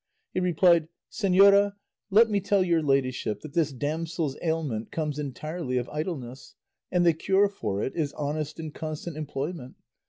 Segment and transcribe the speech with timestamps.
[0.33, 1.73] He replied, "Señora,
[2.09, 6.55] let me tell your ladyship that this damsel's ailment comes entirely of idleness,
[6.91, 9.75] and the cure for it is honest and constant employment.